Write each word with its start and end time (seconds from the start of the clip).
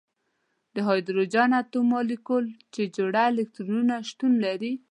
په 0.71 0.79
هایدروجن 0.87 1.49
اتوم 1.61 1.85
مالیکول 1.93 2.45
کې 2.73 2.83
جوړه 2.95 3.21
الکترونونه 3.31 3.95
شتون 4.09 4.33
لري. 4.45 4.73